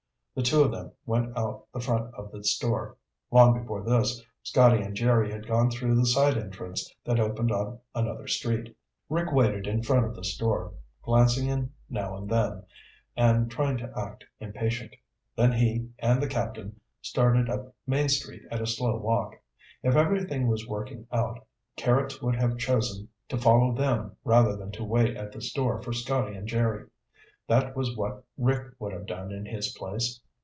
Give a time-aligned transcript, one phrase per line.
[0.33, 2.95] The two of them went out the front of the store.
[3.31, 7.79] Long before this, Scotty and Jerry had gone through the side entrance that opened on
[7.93, 8.77] another street.
[9.09, 12.63] Rick waited in front of the store, glancing in now and then,
[13.17, 14.95] and trying to act impatient.
[15.35, 19.35] Then he and the Captain started up Main Street at a slow walk.
[19.83, 21.45] If everything was working out,
[21.75, 25.91] Carrots would have chosen to follow them rather than to wait at the store for
[25.91, 26.87] Scotty and Jerry.
[27.47, 30.21] That was what Rick would have done in his place.